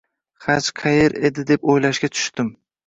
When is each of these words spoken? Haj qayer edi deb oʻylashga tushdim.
Haj 0.45 0.71
qayer 0.81 1.17
edi 1.31 1.47
deb 1.53 1.71
oʻylashga 1.75 2.15
tushdim. 2.17 2.55